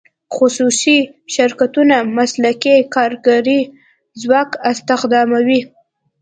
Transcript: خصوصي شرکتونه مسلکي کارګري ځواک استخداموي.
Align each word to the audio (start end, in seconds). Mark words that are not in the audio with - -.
خصوصي 0.35 0.97
شرکتونه 1.35 1.95
مسلکي 2.17 2.75
کارګري 2.95 3.59
ځواک 4.21 4.49
استخداموي. 4.71 5.61